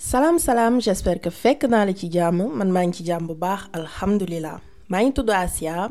[0.00, 2.38] salaam salaam j'espère que fekk naa la ci jàmm.
[2.58, 4.58] Man maa ngi ci bu baax alhamdulilah
[5.02, 5.88] ngi Asia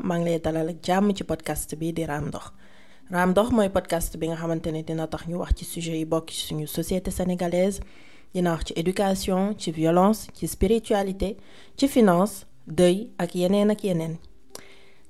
[1.24, 2.28] podcast bi di Raam
[3.70, 5.96] podcast bi nga xamante dina tax ñu sujet
[6.66, 7.78] société sénégalaise
[8.34, 8.64] dina wax
[9.70, 11.36] violence ci spiritualité
[11.76, 14.16] ci finance deuil ak yeneen ak yeneen.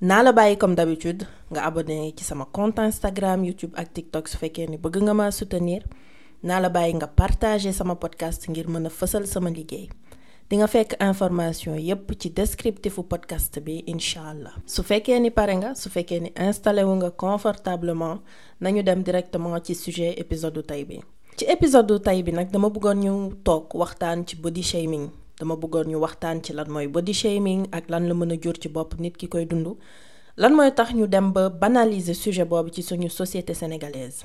[0.02, 4.36] La comme d'habitude nga abonné ci compte Instagram YouTube ak TikTok su
[4.68, 5.84] ni bëgg nga soutenir
[6.42, 9.88] naa la bàyyi nga partager sama podcast ngir mën a fësal sama liggéey.
[10.50, 14.54] Di fekk information yépp ci descriptifu podcast bi incha allah.
[14.66, 18.18] Su fekkee ni pare nga su fekkee ni installé wu nga confortablement
[18.60, 20.98] nañu dem directement ci sujet épisode du tey bi.
[21.36, 25.10] Ci épisode du tey bi nag dama bëggoon ñu toog waxtaan ci body shaming.
[25.38, 28.56] Dama bëggoon ñu waxtaan ci lan mooy body shaming ak lan la mën a jur
[28.60, 29.76] ci bopp nit ki koy dund.
[30.36, 34.24] Lan mooy tax ñu dem ba banaliser sujet boobu ci suñu société sénégalaise?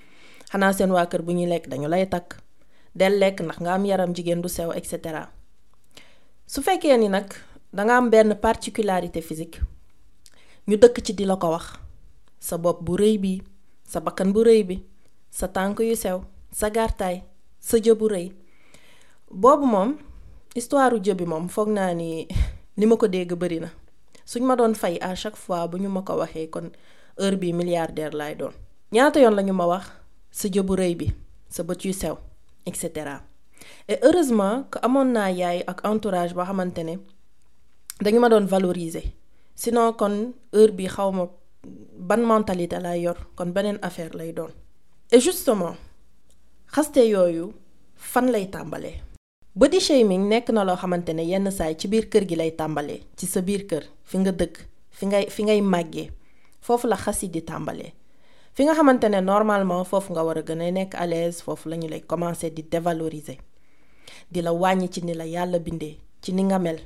[0.51, 2.29] xanaa seen waa kër bu ñuy lekk dañu lay takk.
[2.99, 5.31] Del lekk ndax nga am yaram jigéen du sew et cetera.
[6.47, 7.27] Su fekkee ni nag
[7.73, 9.59] danga am benn particularité physique
[10.67, 11.65] ñu dëkk ci di la ko wax.
[12.39, 13.41] Sa bopp bu rëy bi
[13.87, 14.77] sa bakkan bu rëy bi
[15.29, 16.19] sa tànk yu sew
[16.51, 17.23] sa gàrtaay
[17.59, 18.27] sa jë bu rëy.
[19.31, 19.95] Boobu moom
[20.55, 22.27] histoire jë bi moom foog naa ni
[22.79, 23.69] li ma dégg bari na.
[24.25, 26.71] Suñ ma doon fay à chaque fois bu ñu ma ko waxee kon
[27.19, 28.51] heure bi milliardaire laay doon.
[28.91, 30.00] Ñaata yoon lañu ma wax
[30.31, 31.07] sa jë bu rëy bi
[31.49, 32.15] sa bët yu sew
[32.65, 32.73] et
[33.87, 36.95] et heureusement que amoon naa yaay ak entourage boo xamante ne
[38.47, 39.13] valoriser.
[39.55, 41.25] Sinon kon heure bi xaw ma
[42.09, 43.17] ban mentalité lay yor
[43.81, 44.09] affaire
[45.11, 45.75] et justement
[46.73, 47.53] xaste yooyu
[47.95, 49.01] fan lay tàmbalee?
[49.55, 53.01] Body shaming nekk na loo xamante ne yenn saay ci biir kër gi lay tàmbalee
[53.17, 53.27] ci
[56.85, 56.95] la
[57.29, 57.41] di
[58.53, 58.73] fi nga
[59.21, 63.37] normalement foofu nga war a gën a nekk à l'aise la lay commencer di dévaloriser
[64.31, 66.79] di la wàññi ci ni la yàlla bindee ci ni nga mel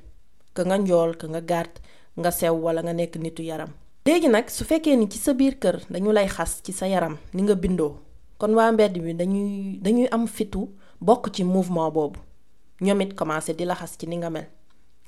[0.54, 1.74] que nga njool que nga gàtt
[2.20, 3.70] nga sew wala nga nekk nitu yaram.
[4.06, 4.64] léegi nag su
[4.98, 7.98] ni ci sa biir kër dañu xas ci yaram ni nga bindoo
[8.38, 10.70] kon waa mbedd bi dañuy dañuy am fitu
[11.34, 12.20] ci mouvement boobu
[12.82, 13.14] ñoom it
[13.76, 14.48] xas ci mel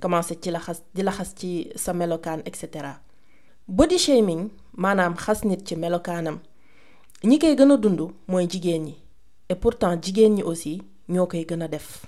[0.01, 3.06] commencer ci la xas di xas ci sa.
[3.67, 6.39] Body shaming maanaam xas nit ci melokaanam.
[7.23, 8.95] Ñi koy gën a dund mooy jigéen ñi.
[9.50, 12.05] Et pourtant jigéen ñi aussi ñoo koy gën a def.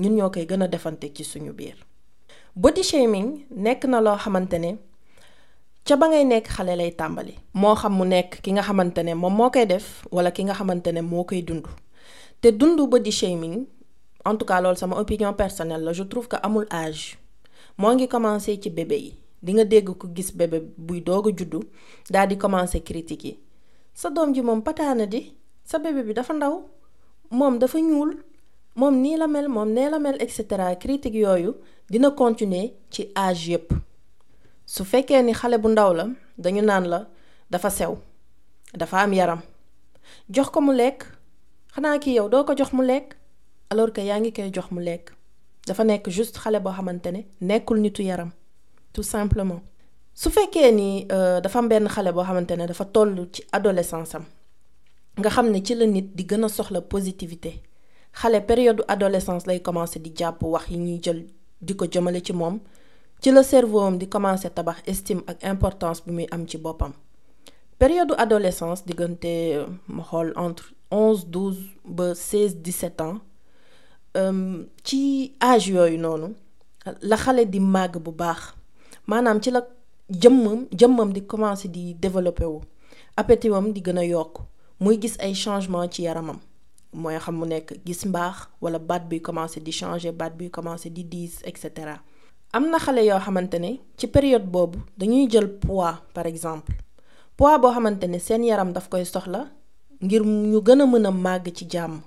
[0.00, 1.76] Ñun ñoo koy gën a defante ci suñu biir.
[2.56, 4.76] Body shaming nekk na loo xamante ne
[5.84, 7.34] ca ba ngay nekk xale lay tàmbali.
[7.54, 10.54] Moo xam mu nekk ki nga xamante ne moom moo koy def wala ki nga
[10.54, 11.66] xamante ne moo koy dund.
[12.40, 13.66] Te dund body shaming
[14.24, 17.18] en tout cas loolu sama opinion personnelle la je trouve que amul âge.
[17.76, 19.14] Moo ngi commencé ci bébé yi.
[19.42, 21.60] Di nga dégg ko gis bébé buy doog a juddu
[22.10, 23.38] daal di commencer critique yi
[23.94, 25.34] sa doom ji moom pataana di
[25.64, 26.54] sa bébé bi dafa ndaw
[27.30, 28.16] moom dafa ñuul
[28.78, 30.74] moom nii la mel moom nee la mel et cetera.
[30.76, 31.54] Critique yooyu
[31.90, 33.72] dina continuer ci âge yépp.
[34.66, 36.06] Su fekkee ni xale bu ndaw la
[36.38, 37.00] dañu naan la
[37.50, 37.96] dafa sew
[38.74, 39.40] dafa am yaram.
[40.30, 41.04] Jox ko mu lekk.
[41.74, 43.16] Xanaa ki yow doo ko jox mu lekk?
[43.70, 45.10] Alors que yaa ngi koy jox mu lekk.
[45.66, 48.30] Dafa nekk juste xale boo xamante ne nekkul nitu yaram
[48.98, 49.60] tout simplement.
[50.14, 51.04] Su fekkee ni
[51.44, 54.24] dafa am benn xale boo xamante ne dafa toll ci adolescence am
[55.20, 57.52] nga xam ne ci la nit di gën a soxla positivité.
[58.20, 61.20] Xale période adolescence lay commencer di jàpp wax yi ñuy jël
[61.60, 62.58] di ko jëmale ci moom
[63.22, 66.92] ci la cerveau am di commencer tabax estime ak importance bi muy am ci boppam.
[67.78, 73.20] Période adolescence diggante ma xool entre onze douze ba seize dix-sept ans
[74.82, 76.34] ci âge yooyu noonu
[77.02, 78.57] la xale di màgg bu baax
[79.08, 79.60] maanaam ci la
[80.22, 82.60] jëmmam jëmmam di commencer di développer wu.
[83.16, 84.38] Appétit wam di gën a yokk
[84.80, 86.38] muy gis ay changement yaramam.
[86.92, 87.72] Mooy xam mu nekk
[88.60, 92.00] wala baat buy commencer di changer baat buy commencer di diis et cetera.
[92.52, 94.44] am na xale yoo xamante ne ci période
[95.60, 96.72] poids par exemple.
[97.36, 99.48] Poids boo xamante ne seen yaram daf koy soxla
[100.02, 102.00] ngir ñu gën a mën a màgg ci jàmm.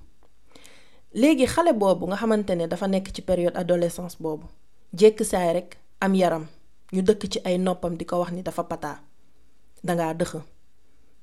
[1.13, 4.45] Léegi xale boobu nga xamante ne dafa nekk ci période adolescence boobu
[4.93, 5.65] jékk saay
[5.99, 6.45] am yaram.
[6.93, 8.97] Ñu dëkk ci ay noppam di ko wax ni dafa pataa.
[9.83, 10.31] Dangaa dëx.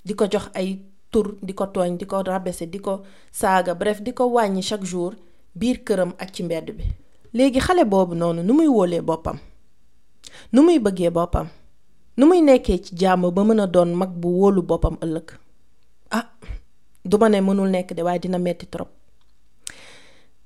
[0.07, 0.69] Di ko jox ay
[1.11, 4.85] tur di ko tooñ di ko rabese di ko saaga bref di ko wàññi chaque
[4.87, 5.13] jour
[5.55, 6.85] biir këram ak ci mbedd bi.
[7.37, 9.39] Léegi xale boobu noonu nu muy wóolee boppam?
[10.53, 11.49] Nu muy bëggee boppam?
[12.17, 12.57] Nu a
[17.95, 18.39] de dina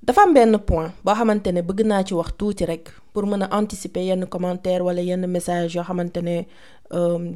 [0.02, 2.64] dafa am benn point boo xamante ne bëgg naa ci wax tuuti
[3.12, 6.46] pour mën a anticiper yenn commentaire wala yenn message yoo xamante ne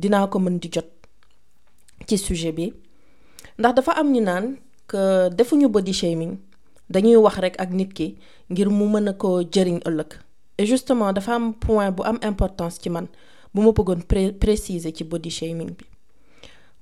[0.01, 0.87] dinaa ko mën di jot
[2.07, 2.73] ci sujet bi.
[3.59, 4.57] Ndax dafa am ñu naan
[4.89, 5.29] que
[5.69, 6.39] body shaming
[6.91, 8.17] dañuy wax rek ak nit ki
[8.51, 9.41] ngir mu mën a ko
[10.59, 13.07] et justement dafa point bu am importance ci man
[13.55, 13.61] bu
[14.39, 15.85] préciser ci body shaming bi.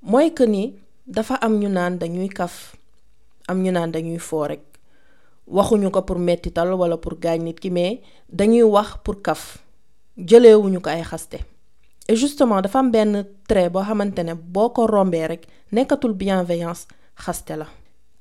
[0.02, 0.75] Mooy que ni
[1.06, 2.75] dafa am ñu naan dañuy kaf
[3.48, 4.19] am ñu naan dañuy
[5.46, 9.58] waxuñu ko pour mettital wala pour gaañ nit ki mais dañuy wax pour kaf.
[10.17, 11.38] Ko ay xaste.
[12.08, 16.87] Et justement dafa am benn trait boo xamante ne boo ko rombee rek nekkatul bienveillance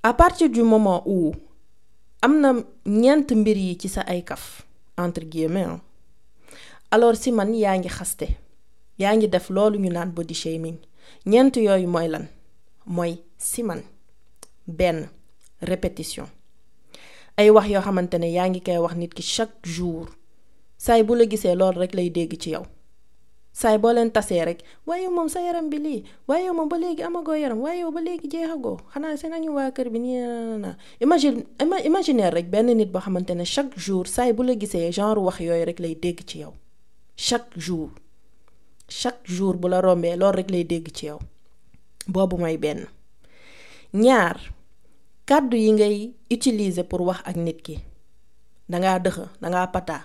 [0.03, 1.33] à partir du moment où
[2.21, 2.53] am na
[2.85, 4.65] ñeent mbir yi ci sa ay kaf
[4.97, 5.67] entre guillemets
[6.91, 8.27] alors si man yaa ngi xaste
[8.99, 10.77] yaa ngi def loolu ñu naan body shaming
[11.25, 12.27] ñeent yooyu mooy lan?
[12.85, 13.81] Mooy si man
[14.67, 15.07] benn
[15.61, 16.27] répétition
[17.37, 20.07] ay wax yoo xamante ne yaa ngi koy wax nit ki chaque jour.
[20.77, 22.65] Saay bu la gisee loolu rek lay dégg ci yow.
[23.53, 27.03] Saay boo leen tasee rek waaye moom sa yaram bi lii waaye moom ba léegi
[27.03, 28.77] amagoo yaram waaye ba léegi jeexagoo.
[28.93, 31.43] Xanaa seen nañu waa kër bi nii na imagine
[31.85, 35.65] imaginaire rek benn nit boo xamante chaque jour saay bu la gisee genre wax yooyu
[35.65, 36.43] rek lay dégg ci
[37.15, 37.89] chaque jour.
[38.89, 41.19] Chaque jour bu la rombee loolu rek lay dégg ci yow.
[42.07, 42.87] Boobu benn.
[43.93, 44.37] Ñaar
[45.25, 45.95] kàddu yi ngay
[46.31, 47.79] utiliser pour wax ak nit ki.
[48.69, 50.01] Dangaa dëxa dangaa pataa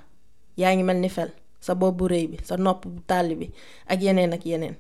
[0.57, 1.31] yaa ngi mel ni fel.
[1.61, 3.47] Sa bopp bu rëy bi sa nopp bu tàlli bi
[3.87, 4.75] ak yeneen ak yeneen.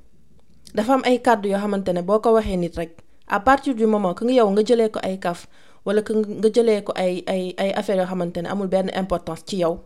[0.75, 2.93] Dafa am ay kàddu yoo xamante ne boo ko waxee nit rek
[3.26, 5.49] à partir du moment que nga yow nga jëlee ko ay kaf
[5.85, 9.43] wala que nga jëlee ko ay ay ay affaires yoo xamante ne amul benn importance
[9.46, 9.79] ci yow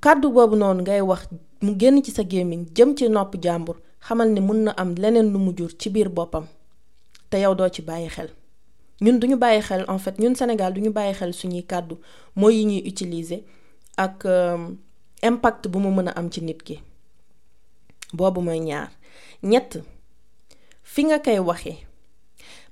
[0.00, 1.28] kàddu boobu noonu ngay wax
[1.62, 5.30] mu génn ci sa gémmiñ jëm ci nopp jàmbur xamal ne mun na am leneen
[5.32, 6.46] lu mu jur ci biir boppam.
[7.30, 8.28] Te yow doo ci bàyyi xel
[9.00, 11.98] ñun duñu bàyyi xel en fait ñun Sénégal duñu bàyyi xel suñuy kàddu
[12.36, 13.40] mooy yi ñuy utiliser
[13.96, 14.24] ak
[15.22, 16.80] impact bu mu mën a am ci nit ki.
[18.12, 18.90] Boobu mooy ñaar.
[19.42, 19.78] Ñett
[20.82, 21.78] fi nga koy waxee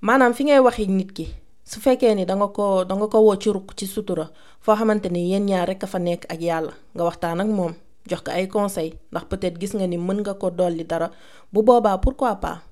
[0.00, 1.26] maanaam fi ngay waxee nit ki
[1.64, 4.30] su fekkee ni danga ko danga ko woo ci rukk ci sutura
[4.60, 7.74] foo xamante ni yéen ñaar rekk a fa nekk ak yàlla nga waxtaan ak moom
[8.08, 11.10] jox ko ay conseil ndax peut-être gis nga ni mën nga ko dolli dara.
[11.52, 12.62] Bu boobaa pourquoi pas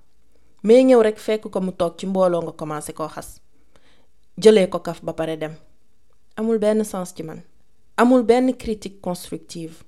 [0.63, 3.41] mais ñëw rekk fekk ko mu toog ci mbooloo nga commencé koo xas
[4.39, 5.55] jëlee ko kaf ba pare dem.
[6.37, 7.43] Amul benn sens ci man.
[7.97, 9.85] Amul benn critique constructive.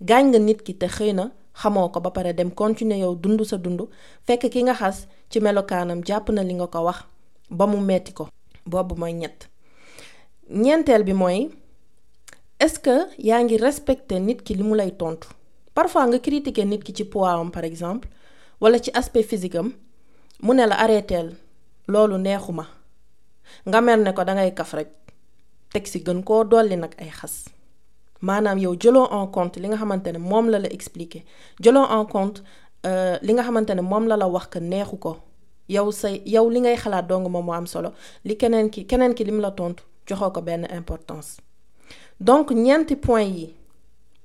[0.00, 2.50] Gaañ nga nit ki te xëy na xamoo ko ba pare dem
[2.98, 3.80] yow dund sa dund.
[4.26, 7.04] Fekk ki nga xas ci melokaanam jàpp na li nga ko wax
[7.50, 8.28] ba mu metti ko.
[8.66, 9.48] Boobu mooy ñett.
[10.50, 11.04] Ñeenteel
[12.60, 15.28] est-ce que yaa ngi respecter nit ki li mu lay tontu?
[15.74, 18.08] Parfois nga nit ki ci poids par exemple
[18.60, 19.72] walla ci aspect physique am
[20.42, 20.76] la
[23.66, 24.88] nga mel ne ko dangay kaf rek
[25.72, 26.94] teg si gën koo dolli nag
[29.12, 31.22] en compte li nga xamante ne moom expliquer
[31.90, 32.42] en compte
[33.22, 35.16] li nga xamante ne la la wax que neexu ko.
[35.68, 37.92] Yow say yow li ngay xalaat dong moom moo am solo
[38.24, 40.40] li keneen ki keneen ki li mu la tontu joxoo ko
[42.20, 43.54] donc ñeenti point yi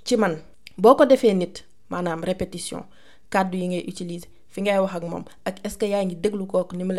[0.06, 0.38] ci man
[0.78, 2.84] boo ko defee nit maanaam répétition
[3.30, 6.46] kàddu yi ngay utiliser fi ngay wax ak moom ak est-ce que yaa ngi déglu
[6.48, 6.94] kooku ni mu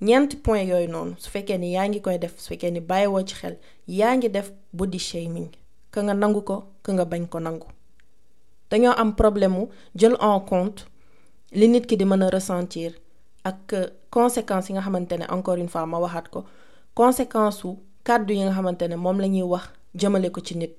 [0.00, 3.22] ñeenti point yooyu noonu su fekkee ni yaa ngi koy def su fekkee ni bàyyiwoo
[3.24, 3.56] ci xel
[3.88, 5.48] yaa ngi def body shaming
[5.90, 7.66] ka nga nangu ko ka nga bañ ko nangu.
[8.70, 10.84] Dañoo am problème mu jël en compte
[11.52, 12.92] li nit ki di mën a ressentir
[13.44, 13.74] ak
[14.10, 16.44] conséquences yi nga xamante ne encore une fois ma waxaat ko
[16.94, 17.68] conséquence su
[18.04, 20.74] kàddu yi nga xamante ne moom la ñuy wax jëmale ko ci nit.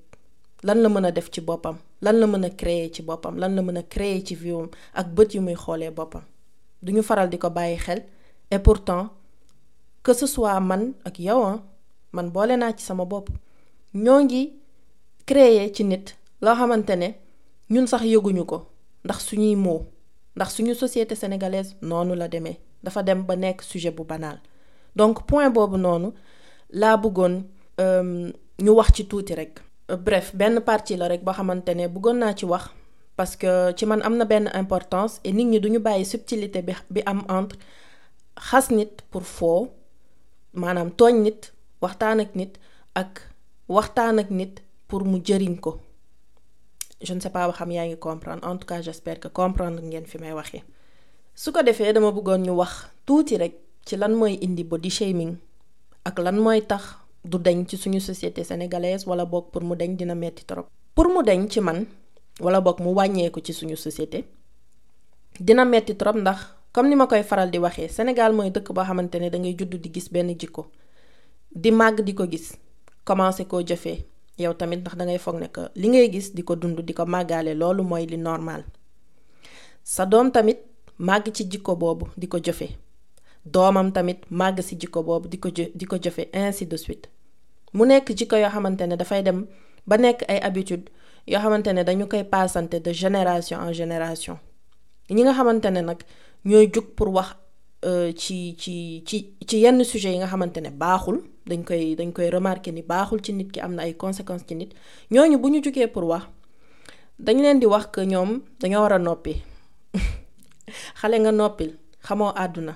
[0.63, 1.77] Lan la mën a def ci boppam?
[2.01, 3.37] Lan la mën a créer ci boppam?
[3.37, 6.21] Lan la mën a créer ci viwam ak bët yu muy xoolee boppam?
[6.83, 8.03] Duñu faral di ko bàyyi xel
[8.51, 9.09] et pourtant
[10.03, 11.59] que ce soit man ak yow
[12.13, 13.29] man boole naa ci sama bopp.
[13.93, 14.53] Ñoo ngi
[15.25, 17.09] créer ci nit loo xamante ne
[17.69, 18.67] ñun sax yëguñu ko
[19.03, 19.19] ndax
[20.75, 22.59] société sénégalaise la demee.
[22.83, 23.25] Dafa dem
[23.61, 24.39] sujet bu banal.
[24.95, 26.13] Donc point boobu noonu
[26.71, 27.43] laa bëggoon
[28.59, 29.59] ñu wax ci tuuti rek.
[29.95, 32.21] bref benn partie la rek boo xamante ne bëggoon
[33.17, 36.73] parce que ci man am na benn importance et nit ñi duñu bàyyi subtilité bi
[36.89, 37.57] bi am entre
[38.49, 39.69] xas nit pour foo
[40.53, 40.89] maanaam
[41.25, 41.51] nit
[41.81, 42.53] waxtaan ak nit
[42.95, 43.11] ak
[43.67, 45.79] waxtaan ak nit pour mu jëriñ ko
[47.01, 50.05] je ne sais pas ba xam yaa comprendre en tout cas j'espère que comprendre ngeen
[50.05, 50.63] fi may waxee.
[51.37, 53.53] su ko defee dama bëggoon ñu wax tuuti rek
[53.85, 55.37] ci lan mooy indi body shaming
[56.03, 59.95] ak lan mooy tax du deñ ci suñu société sénégalaise wala boog pour mu deñ
[59.95, 60.15] dina
[60.95, 61.85] pour mu deñ ci man
[62.41, 64.25] wala boog mu wàññeeku ci suñu société
[65.39, 66.15] dina metti trop
[66.77, 68.83] comme ni ma koy faral di waxee Sénégal mooy dëkk boo
[69.19, 70.67] ne da ngay judd di gis benn jikko
[71.51, 72.53] di màgg di ko gis
[73.03, 74.05] commencé koo jëfee.
[74.37, 76.77] Yow tamit ndax dangay foog ne que li ngay gis di ko dund
[78.17, 78.63] normal.
[79.83, 80.59] Sa doom tamit
[80.99, 82.67] màgg ci jikko boobu di ko jëfe
[83.45, 85.39] doomam tamit màgg ci jikko boobu di
[85.87, 85.97] ko
[86.33, 87.09] ainsi de suite.
[87.73, 88.13] Mu nekk
[88.87, 89.47] ne dafay dem
[89.87, 90.91] ba nekk ay habitude
[91.25, 92.23] yoo xamante ne dañu koy
[92.83, 94.37] de génération en génération
[96.45, 97.35] ñooy jug pour wax
[98.15, 102.29] ci ci ci ci yenn sujet yi nga xamante ne baaxul dañ koy dañ koy
[102.29, 104.71] remarquer ni baaxul ci ki am na ay conséquences ci nit.
[105.11, 106.23] Ñooñu bu ñu jugee pour wax
[107.19, 109.33] dañ leen di wax que ñoom dañoo war a noppi.
[110.99, 111.77] Xale nga noppil
[112.07, 112.75] xamoo àdduna.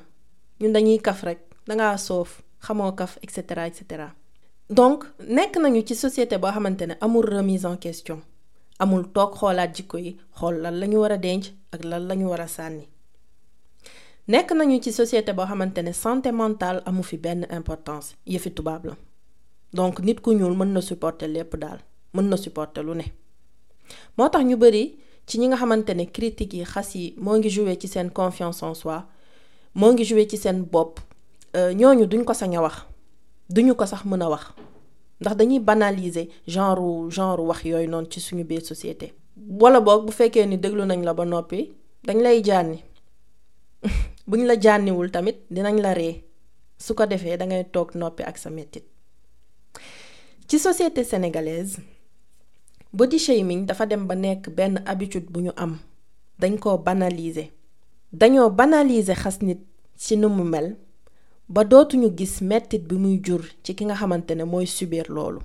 [0.60, 4.14] Ñun dañuy kaf rek dangaa soof xamoo kaf et cetera et cetera.
[4.70, 8.22] Donc nekk nañu ci société boo xamante ne amul remise en question.
[8.80, 12.16] Amul toog xoolaat jikko yi xool lan la ñu war a denc ak lan la
[12.16, 12.42] ñu war
[14.28, 18.16] nekk nañu ci société boo xamante ne santé mentale amu fi benn importance.
[18.26, 18.96] Yëfi tubaab la.
[19.74, 21.80] Donc nit ku ñuul mën na supporter lépp daal.
[22.14, 23.04] Mën na supporter lu ne.
[24.18, 27.50] Moo tax ñu bari ci ñi nga xamante ne critiques yi xas yi moo ngi
[27.50, 29.04] jouer ci seen confiance en soi
[29.76, 31.00] moo ngi jouer ci seen bopp
[31.54, 32.86] ñooñu duñ ko sañ a wax.
[33.50, 34.54] Duñu ko sax mën a wax.
[35.20, 39.14] Ndax dañuy banaliser genre genre wax yooyu noonu ci suñu biir société.
[39.60, 41.72] Wala boog bu fekkee ni déglu nañ la ba noppi
[42.04, 42.84] dañ lay jànni
[44.28, 46.24] buñ la jànniwul tamit dinañ la ree.
[46.78, 48.86] Su ko defee dangay toog noppi ak sa mettit.
[50.48, 51.80] Ci société sénégalaise
[52.94, 55.80] body shaming dafa dem ba nekk benn habitude bu ñu am.
[56.40, 57.50] Dañ koo banaliser.
[58.14, 59.60] Dañoo banaliser xas nit
[59.98, 60.76] ci nu mel
[61.50, 65.42] ba dootuñu gis mettit bi muy jur ci ki nga xamante ne mooy subir loolu.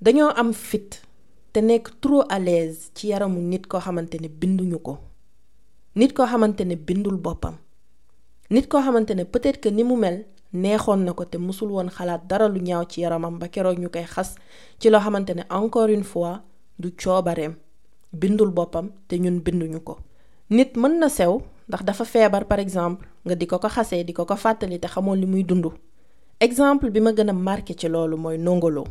[0.00, 1.02] Dañoo am fit
[1.52, 2.38] te nekk trop à
[2.94, 4.98] ci yaramu nit koo xamante ne binduñu ko.
[5.96, 7.54] Nit koo xamante ne bindul boppam.
[8.50, 11.88] Nit koo xamante ne peut-être que ni mu mel neexoon na ko te musul woon
[11.90, 14.34] xalaat dara lu ñaaw ci yaramam ba keroog ñu koy xas
[14.78, 16.42] ci loo xamante ne encore une fois
[16.78, 17.54] du coobareem.
[18.12, 19.98] Bindul boppam te ñun binduñu ko.
[20.50, 24.12] Nit mën na sew ndax dafa feebar par exemple nga di ko ko xasee di
[24.12, 25.66] ko ko fàttali te xamoon li muy dund.
[26.40, 28.84] Exemple bi ma gën a marqué ci loolu mooy nongolo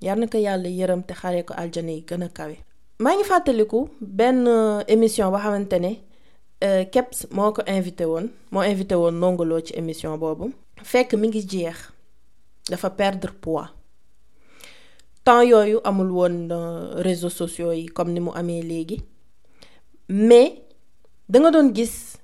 [0.00, 2.56] yar na ko yàlla yërëm te xare ko aljana yi gën a kawe.
[3.00, 4.46] Maa ngi fàttaliku benn
[4.88, 5.92] émission boo xamante ne
[6.92, 10.52] Kebs moo ko invité woon moo invité woon nongolo ci émission boobu.
[10.82, 11.90] Fekk mi ngi jeex
[12.70, 13.70] dafa perdre poids.
[15.24, 16.48] Temps yooyu amul woon
[17.02, 19.02] réseaux sociaux yi comme ni mu amee léegi.
[20.08, 20.62] Mais
[21.28, 22.16] danga doon gis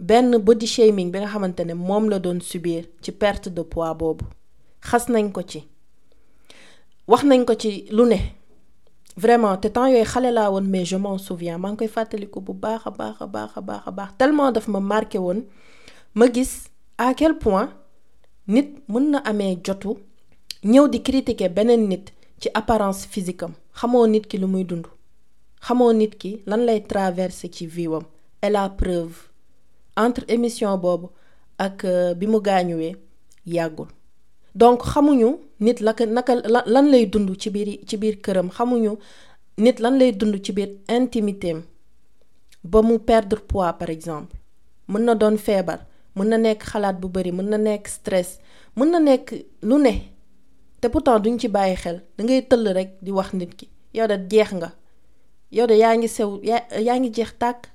[0.00, 3.94] benn body shaming bi nga xamante ne moom la doon subir ci perte de poids
[3.94, 4.24] boobu.
[4.80, 5.64] Xas nañ ko ci.
[7.06, 8.18] Wax nañ ko ci lu ne
[9.22, 11.58] vraiment te temps yooyu xale laa woon mais je m'en souviens.
[11.58, 12.82] Maa ngi koy fàttaliku bu baax
[14.18, 15.18] tellement daf ma marqué
[16.14, 16.52] ma gis
[16.98, 17.68] à quel point
[18.46, 19.90] nit mën na amee jotu
[20.64, 21.50] ñëw di critiquer
[21.90, 23.52] nit ci apparence physique am.
[23.74, 24.86] Xamoo nit ki lu muy dund.
[25.66, 28.04] Xamoo nit ki lan lay traverser ci viwam
[28.42, 29.28] et la preuve
[29.96, 31.08] entre émission boobu
[31.58, 31.84] ak
[32.18, 32.94] bi mu gaañuwee
[33.46, 33.88] yàggul
[34.60, 35.30] donc xamuñu
[35.64, 36.32] nit la naka
[36.74, 38.48] lan lay dund ci biir ci biir këram.
[38.56, 38.92] Xamuñu
[39.64, 40.52] nit lan lay dund ci
[40.88, 41.50] intimité
[42.70, 44.34] ba perdre poids par exemple.
[44.88, 45.80] Mën na doon feebar
[46.16, 47.48] mën na nekk xalaat bu mën
[47.88, 48.30] stress
[48.76, 48.90] mën
[49.78, 49.92] ne.
[50.80, 52.02] Te pourtant duñ ci bàyyi xel.
[52.16, 53.66] Dangay tëll rek di wax nit ki.
[53.94, 54.52] Yow jeex
[57.40, 57.68] nga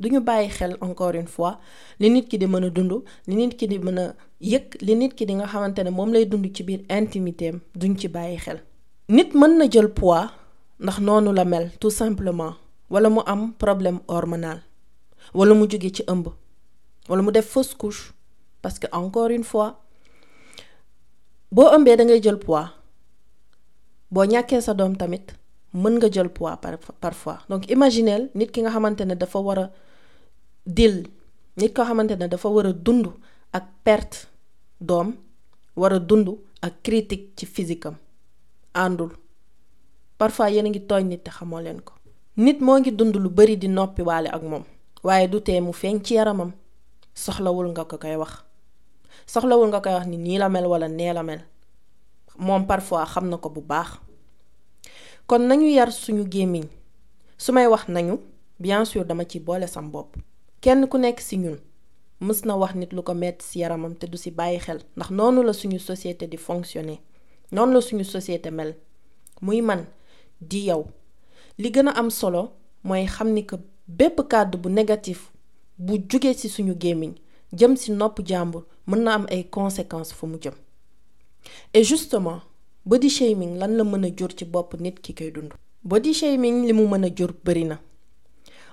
[0.00, 1.58] duñu bàyyi xel encore une fois
[2.00, 2.92] li nit ki di mën a dund
[3.26, 6.12] li nit ki di mën a yëg li nit ki di nga xamante ne moom
[6.12, 8.58] lay dund ci biir intimité am duñ ci bàyyi xel.
[9.08, 10.30] nit mën na jël poids
[10.80, 12.54] ndax noonu la mel tout simplement
[12.90, 14.60] wala mu am problème hormonal
[15.34, 16.26] wala mu jóge ci ëmb
[17.08, 18.12] wala mu def fausse couche
[18.62, 19.80] parce que encore une fois
[21.52, 22.70] boo ëmbee da ngay jël poids
[24.10, 25.26] boo ñàkkee sa doom tamit.
[25.74, 27.38] Mën nga jël poids par parfois.
[27.48, 29.70] Donc imagineel nit ki nga xamante ne dafa war a
[30.66, 31.06] dil
[31.56, 33.06] nit koo xamante ne dafa war a dund
[33.52, 34.26] ak perte
[34.80, 35.14] doom
[35.76, 36.28] war a dund
[36.62, 37.88] ak critique ci physique
[38.74, 39.10] àndul.
[40.18, 41.92] Parfois yéen a ngi tooñ nit te xamoo leen ko.
[42.36, 44.64] Nit moo ngi dund lu bari di noppi waale ak moom
[45.02, 46.52] waaye du tee mu feeñ ci yaramam.
[47.14, 48.42] Soxlawul nga ko koy wax.
[49.26, 51.40] Soxlawul nga koy wax ni nii la mel wala nee la mel.
[52.38, 53.98] Moom parfois xam na ko bu baax
[55.26, 56.64] kon nañu yar suñu gémmiñ.
[57.38, 58.18] Su may wax nañu
[58.58, 60.16] bien sûr dama ci boole sam bopp.
[60.60, 61.58] Kenn ku nekk ci ñun
[62.20, 65.10] mës na wax nit lu ko metti ci yaramam te du ci bàyyi xel ndax
[65.10, 66.98] noonu la suñu société di fonctionner.
[67.52, 68.76] Noonu la suñu société mel.
[69.40, 69.86] Muy man
[70.40, 70.86] di yow.
[71.58, 72.52] Li gën a am solo
[72.82, 73.56] mooy xam ni que
[73.88, 75.32] bépp kàddu bu négatif
[75.78, 77.14] bu jóge ci suñu gémmiñ
[77.52, 80.52] jëm ci nopp jàmbur mën na am ay conséquences fu mu jëm.
[81.72, 82.40] Et justement
[82.86, 85.52] body shaming lan la mën a jur ci bopp nit ki koy dund.
[85.82, 87.78] Body shaming li mu mën a jur bari na.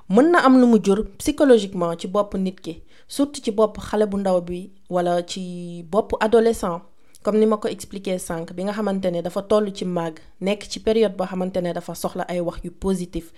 [0.10, 4.06] Mën na am lu mu jur psychologiquement ci bopp nit ki surtout ci bopp xale
[4.10, 6.82] bu ndaw bi walla ci bopp adolescent.
[7.24, 10.64] Comme ni ma ko expliqué sànq bi nga xamante ne dafa toll ci màgg nekk
[10.70, 13.32] ci période boo xamante ne dafa soxla ay wax yu positif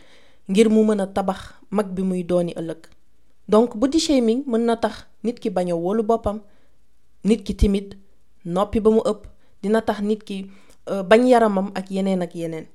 [0.50, 1.40] ngir mu mën a tabax
[1.70, 2.88] mag bi muy dooni ëllëg.
[3.48, 6.40] Donc body shaming mën na tax nit ki bañ a wóolu boppam
[7.26, 7.98] nit ki timide
[8.46, 9.33] noppi ba mu ëpp
[9.64, 10.52] dina tax nit ki
[11.10, 12.68] bañ yaramam ak yeneen ak yeneen.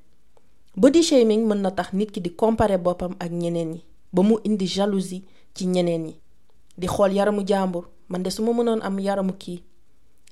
[0.77, 3.81] Body shaming mën na tax ki di comparer boppam ak ñeneen ñi
[4.13, 5.23] ba mu indi jalousie
[5.55, 6.15] ci ñeneen
[7.13, 9.63] yaramu jàmbur man de su ma mënoon am yaramu kii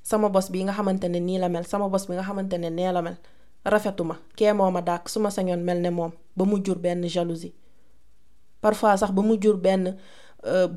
[0.02, 2.70] sama bos bi nga xamante ne nii la mel sama bos bi nga xamante ne
[2.70, 3.16] nee la mel
[3.64, 7.52] rafetuma kee moo ma su ma sañoon mel ne moom ba mu jur benn jalousie.
[8.60, 9.96] Parfois sax ba mu jur benn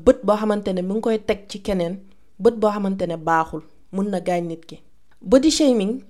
[0.04, 1.94] bët boo xamante ne mu ngi koy teg ci keneen
[2.38, 3.16] bët boo xamante ne
[5.20, 6.02] body shaming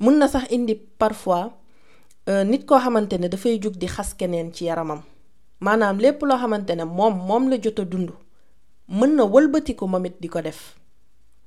[0.00, 1.50] mun na sax indi parfois
[2.44, 5.02] nit koo xamante ne dafay jug di xas keneen ci yaramam.
[5.60, 8.10] Maanaam lépp loo xamante ne moom moom la jot a dund
[8.88, 10.76] mën na wëlbatiku moom di ko def.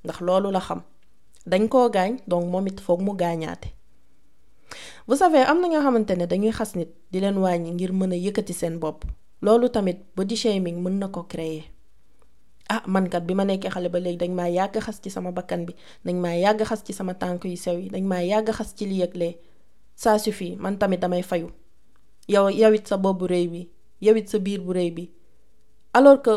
[0.04, 0.82] Ndax loolu la xam.
[1.48, 3.70] Dañ koo gaañ donc moom foog mu gaañaate.
[5.08, 8.12] Vous savez am na nga xamante ne dañuy xas nit di leen wàññi ngir mën
[8.12, 9.06] a yëkkati seen bopp.
[9.42, 11.64] Loolu tamit body shaming mën na ko créer
[12.72, 14.32] ah mankat bi ma nekkee ba dañ
[20.02, 21.50] ça suffit man tamit damay fayu.
[22.28, 23.22] Yow yow sa bopp
[24.96, 25.12] bi
[25.94, 26.32] alors que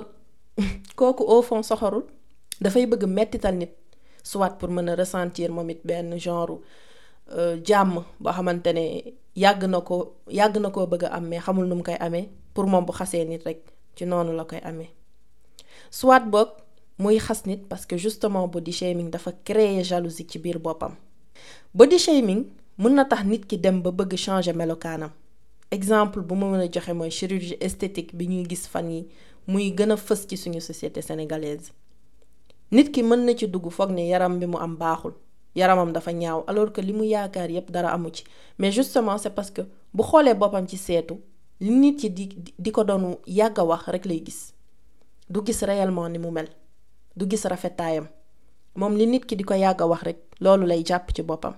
[0.96, 2.04] kooku au fond soxorul
[2.60, 3.70] dafay bëgg mettital nit
[4.22, 6.60] soit pour mën a ressentir moom it benn genre
[7.64, 8.84] jàmm boo xamante ne
[9.36, 10.56] yàgg na ko yàgg
[10.92, 11.04] bëgg
[12.54, 12.92] pour moom bu
[13.24, 13.60] nit rek
[13.96, 14.04] ci
[15.94, 16.48] soit boog
[16.98, 20.94] muy xas nit parce que justement body shaming dafa créer jalousie ci biir boppam.
[21.72, 22.42] Body shaming
[22.78, 25.10] mën na tax nit ki dem ba bëgg changer melokaanam.
[25.70, 29.06] Exemple bu ma mën a joxe mooy chirurgie esthétique bi ñuy gis fan yi
[29.46, 31.70] muy gën a fës ci suñu société sénégalaise.
[32.72, 35.14] Nit ki mën na ci dugg foog ne yaram bi mu am baaxul
[35.54, 38.24] yaramam dafa ñaaw alors que li mu yaakaar yépp dara amu ci.
[38.58, 39.62] Mais justement c'est parce que
[39.94, 41.14] bu xoolee boppam ci seetu
[41.60, 42.28] li nit yi di
[42.58, 44.53] di ko doon yàgg wax rek lay gis
[45.34, 46.48] du gis réellement ni mu mel
[47.16, 48.06] du gis rafetaayam.
[48.76, 51.54] Moom li nit ki di ko yàgg a wax rek loolu lay jàpp ci boppam.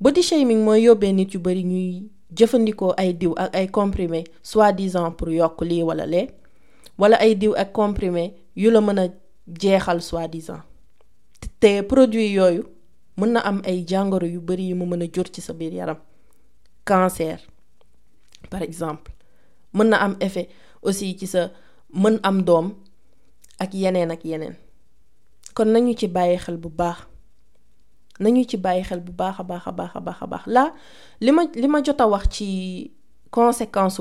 [0.00, 5.12] Body shaming mooy yóbbee nit yu bari ñuy jëfandikoo ay diw ak ay comprimé soi-disant
[5.12, 6.28] pour yokk lii wala lee
[6.98, 9.06] wala ay diw ak comprimé yu la mën a
[9.60, 10.62] jeexal soi-disant.
[11.60, 12.64] Te produit yooyu
[13.16, 15.72] mën na am ay jàngoro yu bari yu mu mën a jur ci sa biir
[15.72, 15.96] yaram.
[16.84, 17.38] Cancer
[18.50, 19.12] par exemple
[19.74, 20.48] mën na am effet
[20.82, 21.50] aussi ci sa
[21.94, 22.74] mën am doom
[23.58, 24.54] ak yeneen ak yeneen.
[25.54, 26.98] Kon nañu ci bàyyi xel bu baax.
[28.20, 29.42] Nañu ci bàyyi xel bu baax a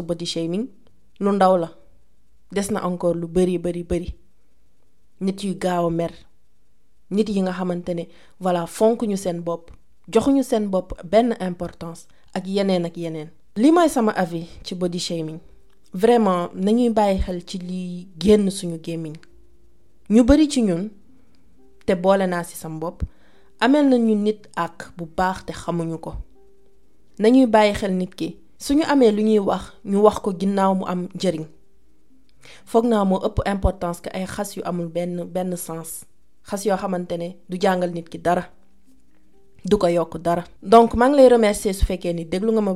[0.02, 0.68] body shaming
[1.20, 1.70] la.
[2.52, 3.58] Des encore lu bari
[8.40, 9.72] voilà fonk ñu seen bopp
[10.12, 10.44] joxuñu
[14.76, 15.40] body shaming.
[15.94, 17.42] Vraiment nañuy bàyyi xel
[20.10, 20.90] ñu bari ci ñun
[21.86, 23.02] te boole naa ci sam bopp
[23.60, 26.14] ameel nañu nit ak bu baax te xamuñu ko.
[27.20, 30.86] Nañuy bàyyi xel nit ki suñu amee lu ñuy wax ñu wax ko ginnaaw mu
[30.86, 31.08] am
[33.46, 36.06] importance que ay xas yu amul benn benn sens.
[36.50, 37.16] Xas yoo xamante
[37.50, 37.58] du
[39.66, 39.78] du
[40.62, 42.26] donc maa ngi lay remercier su fekkee ni
[42.62, 42.74] ma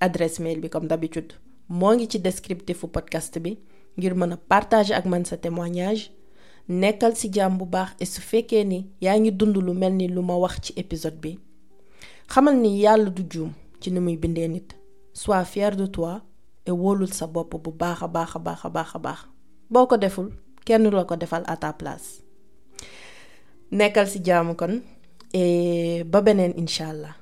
[0.00, 1.34] adresse mail comme d'habitude
[1.68, 3.58] moo ngi ci descriptifu podcast bi
[3.96, 4.14] ngir
[4.48, 4.96] partager
[5.40, 6.10] témoignage
[6.68, 10.08] nekkal ci jàmm bu baax et su fekkee ni yaa ngi dund lu mel ni
[10.08, 11.38] lu ma wax ci épisode bi
[12.28, 14.76] xamal ni yàlla du juum ci ni muy bindee nit.
[15.12, 16.22] Sois fier de toi
[16.66, 19.18] et wóolul sa bopp bu baax a baax a baax a baax a baax.
[19.70, 20.30] Boo ko deful
[20.64, 22.22] kenn la ko defal à place.
[23.70, 24.80] Nekkal ci jàmm kon
[26.12, 27.21] ba beneen incha allah.